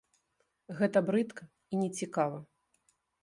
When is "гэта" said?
0.79-1.03